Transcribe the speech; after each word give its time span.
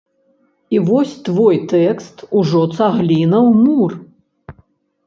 І 0.75 0.79
вось 0.87 1.11
твой 1.27 1.57
тэкст 1.75 2.25
ужо 2.41 2.61
цагліна 2.79 3.39
ў 3.49 3.51
мур. 3.69 3.91